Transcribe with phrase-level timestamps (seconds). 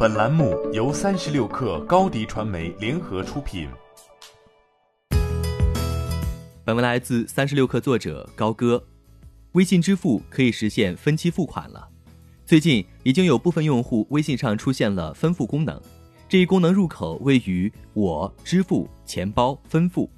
[0.00, 3.68] 本栏目由三十六氪高低传媒联合出品。
[6.64, 8.80] 本文来自三十六氪作者高歌。
[9.54, 11.88] 微信支付可以实现分期付款了。
[12.46, 15.82] 最近已经有部分用户微信上出现了分付功能，
[16.28, 20.08] 这一功能入口位于我支付、钱包、分付，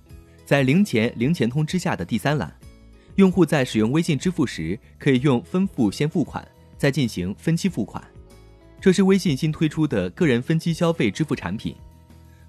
[0.45, 2.55] 在零钱、零钱通之下的第三栏。
[3.15, 8.05] 用户在使用微信支付时，可以用分付先付款，再进行分期付款。
[8.81, 11.77] 这是微信新推出的个人分期消费支付产品。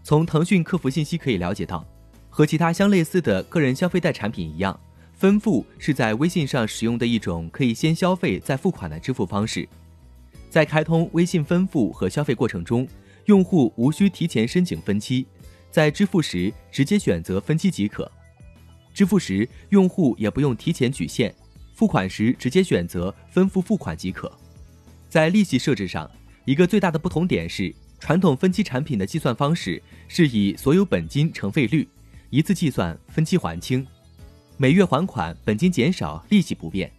[0.01, 1.85] 从腾讯客服信息可以了解到，
[2.29, 4.79] 和其他相类似的个人消费贷产品一样，
[5.13, 9.67] 分付是在微信上使用的一种可以先消费再付款的支付方式。
[10.49, 12.87] 在开通微信分付和消费过程中，
[13.25, 15.25] 用户无需提前申请分期，
[15.69, 18.09] 在支付时直接选择分期即可。
[18.93, 21.33] 支付时，用户也不用提前取现，
[21.75, 24.31] 付款时直接选择分付付款即可。
[25.09, 26.09] 在利息设置上，
[26.45, 31.87] 一个最大的不同点是，传统分期产品的计算方式是以所有本金乘费率，
[32.31, 33.85] 一次计算，分期还清，
[34.57, 36.89] 每月还款，本金减少，利息不变；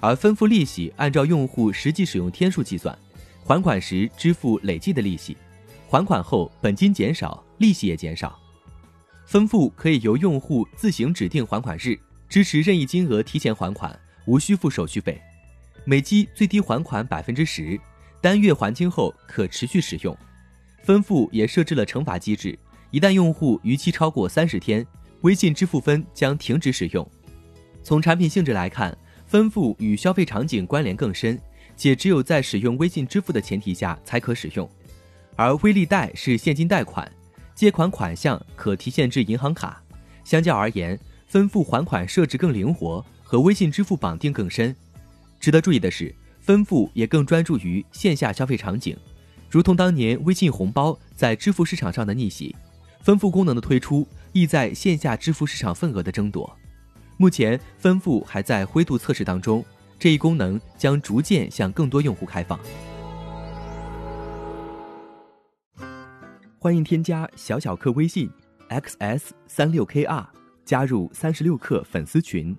[0.00, 2.96] 而分付利息按照用户实际使用天数计算，
[3.44, 5.36] 还款时支付累计的利息，
[5.88, 8.36] 还款后本金减少，利息也减少。
[9.26, 11.96] 分付可以由用户自行指定还款日，
[12.28, 13.96] 支持任意金额提前还款，
[14.26, 15.20] 无需付手续费，
[15.84, 17.80] 每期最低还款百分之十，
[18.20, 20.16] 单月还清后可持续使用。
[20.82, 22.58] 分付也设置了惩罚机制，
[22.90, 24.86] 一旦用户逾期超过三十天，
[25.22, 27.08] 微信支付分将停止使用。
[27.82, 28.96] 从产品性质来看，
[29.26, 31.40] 分付与消费场景关联更深，
[31.76, 34.68] 且只有在使用微信支付的前提下才可使用，
[35.36, 37.10] 而微利贷是现金贷款。
[37.54, 39.82] 借款款项可提现至银行卡，
[40.24, 44.74] 相较而言，分付还款设置更灵活，和微信支付绑定更深。
[45.38, 46.14] 值得注意的是，
[46.50, 48.96] 分付也更专注于线下消费场景，
[49.48, 52.56] 如同当年微信红包在支付市场上的逆袭，
[53.02, 56.52] 分付功能的推出亦在线下支付市场份额的争夺。
[57.18, 59.64] 目前，分付还在灰度测试当中，
[59.96, 62.58] 这一功能将逐渐向更多用户开放。
[66.58, 68.28] 欢迎添加小小客微信
[68.70, 70.26] ，xs 三六 kr，
[70.64, 72.58] 加入三十六氪粉丝群。